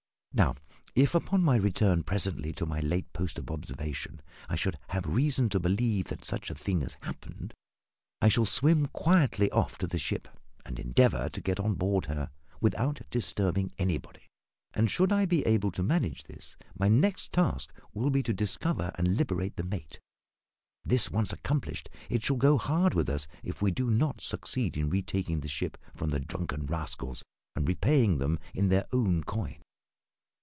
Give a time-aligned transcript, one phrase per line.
[0.33, 0.55] Now,
[0.95, 5.49] if upon my return presently to my late post of observation I should have reason
[5.49, 7.53] to believe that such a thing has happened,
[8.21, 10.29] I shall swim quietly off to the ship,
[10.65, 14.21] and endeavour to get on board her without disturbing anybody;
[14.73, 18.93] and should I be able to manage this, my next task will be to discover
[18.97, 19.99] and liberate the mate.
[20.85, 24.89] This once accomplished, it shall go hard with us if we do not succeed in
[24.89, 27.21] retaking the ship from the drunken rascals,
[27.53, 29.57] and repaying them in their own coin."